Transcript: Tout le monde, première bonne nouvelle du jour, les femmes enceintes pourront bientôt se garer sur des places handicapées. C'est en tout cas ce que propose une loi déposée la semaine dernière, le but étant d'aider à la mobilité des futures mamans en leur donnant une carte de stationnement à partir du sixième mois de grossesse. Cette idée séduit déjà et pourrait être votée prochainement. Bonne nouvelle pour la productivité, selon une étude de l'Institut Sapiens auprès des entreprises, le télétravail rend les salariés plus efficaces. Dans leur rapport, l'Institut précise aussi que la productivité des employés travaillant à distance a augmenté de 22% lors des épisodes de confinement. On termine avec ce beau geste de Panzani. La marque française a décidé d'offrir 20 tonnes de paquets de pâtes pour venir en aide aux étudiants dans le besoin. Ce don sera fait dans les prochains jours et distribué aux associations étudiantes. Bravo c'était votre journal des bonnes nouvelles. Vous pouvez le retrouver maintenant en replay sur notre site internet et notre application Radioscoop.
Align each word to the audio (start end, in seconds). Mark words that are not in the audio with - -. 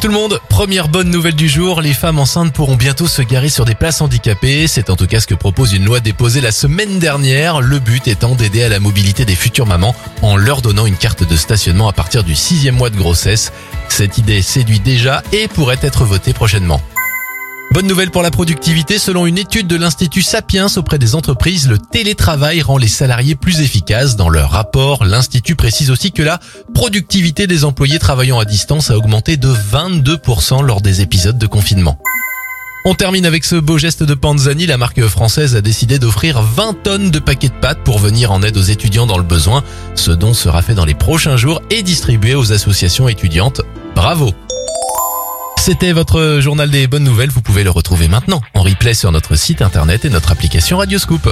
Tout 0.00 0.06
le 0.06 0.14
monde, 0.14 0.40
première 0.48 0.86
bonne 0.86 1.10
nouvelle 1.10 1.34
du 1.34 1.48
jour, 1.48 1.80
les 1.80 1.92
femmes 1.92 2.20
enceintes 2.20 2.52
pourront 2.52 2.76
bientôt 2.76 3.08
se 3.08 3.20
garer 3.20 3.48
sur 3.48 3.64
des 3.64 3.74
places 3.74 4.00
handicapées. 4.00 4.68
C'est 4.68 4.90
en 4.90 4.96
tout 4.96 5.08
cas 5.08 5.18
ce 5.18 5.26
que 5.26 5.34
propose 5.34 5.72
une 5.72 5.84
loi 5.84 5.98
déposée 5.98 6.40
la 6.40 6.52
semaine 6.52 7.00
dernière, 7.00 7.60
le 7.60 7.80
but 7.80 8.06
étant 8.06 8.36
d'aider 8.36 8.62
à 8.62 8.68
la 8.68 8.78
mobilité 8.78 9.24
des 9.24 9.34
futures 9.34 9.66
mamans 9.66 9.96
en 10.22 10.36
leur 10.36 10.62
donnant 10.62 10.86
une 10.86 10.96
carte 10.96 11.28
de 11.28 11.36
stationnement 11.36 11.88
à 11.88 11.92
partir 11.92 12.22
du 12.22 12.36
sixième 12.36 12.76
mois 12.76 12.90
de 12.90 12.96
grossesse. 12.96 13.52
Cette 13.88 14.18
idée 14.18 14.40
séduit 14.40 14.78
déjà 14.78 15.24
et 15.32 15.48
pourrait 15.48 15.80
être 15.82 16.04
votée 16.04 16.32
prochainement. 16.32 16.80
Bonne 17.78 17.86
nouvelle 17.86 18.10
pour 18.10 18.22
la 18.22 18.32
productivité, 18.32 18.98
selon 18.98 19.24
une 19.24 19.38
étude 19.38 19.68
de 19.68 19.76
l'Institut 19.76 20.22
Sapiens 20.22 20.66
auprès 20.74 20.98
des 20.98 21.14
entreprises, 21.14 21.68
le 21.68 21.78
télétravail 21.78 22.60
rend 22.60 22.76
les 22.76 22.88
salariés 22.88 23.36
plus 23.36 23.60
efficaces. 23.60 24.16
Dans 24.16 24.28
leur 24.28 24.50
rapport, 24.50 25.04
l'Institut 25.04 25.54
précise 25.54 25.92
aussi 25.92 26.10
que 26.10 26.24
la 26.24 26.40
productivité 26.74 27.46
des 27.46 27.64
employés 27.64 28.00
travaillant 28.00 28.40
à 28.40 28.44
distance 28.44 28.90
a 28.90 28.96
augmenté 28.96 29.36
de 29.36 29.46
22% 29.46 30.64
lors 30.64 30.80
des 30.80 31.02
épisodes 31.02 31.38
de 31.38 31.46
confinement. 31.46 32.00
On 32.84 32.94
termine 32.94 33.26
avec 33.26 33.44
ce 33.44 33.54
beau 33.54 33.78
geste 33.78 34.02
de 34.02 34.14
Panzani. 34.14 34.66
La 34.66 34.76
marque 34.76 35.06
française 35.06 35.54
a 35.54 35.60
décidé 35.60 36.00
d'offrir 36.00 36.42
20 36.42 36.82
tonnes 36.82 37.12
de 37.12 37.20
paquets 37.20 37.46
de 37.46 37.60
pâtes 37.60 37.84
pour 37.84 38.00
venir 38.00 38.32
en 38.32 38.42
aide 38.42 38.56
aux 38.56 38.60
étudiants 38.60 39.06
dans 39.06 39.18
le 39.18 39.22
besoin. 39.22 39.62
Ce 39.94 40.10
don 40.10 40.34
sera 40.34 40.62
fait 40.62 40.74
dans 40.74 40.84
les 40.84 40.94
prochains 40.94 41.36
jours 41.36 41.62
et 41.70 41.84
distribué 41.84 42.34
aux 42.34 42.52
associations 42.52 43.06
étudiantes. 43.06 43.60
Bravo 43.94 44.34
c'était 45.68 45.92
votre 45.92 46.38
journal 46.40 46.70
des 46.70 46.86
bonnes 46.86 47.04
nouvelles. 47.04 47.28
Vous 47.28 47.42
pouvez 47.42 47.62
le 47.62 47.68
retrouver 47.68 48.08
maintenant 48.08 48.40
en 48.54 48.62
replay 48.62 48.94
sur 48.94 49.12
notre 49.12 49.36
site 49.36 49.60
internet 49.60 50.06
et 50.06 50.08
notre 50.08 50.32
application 50.32 50.78
Radioscoop. 50.78 51.30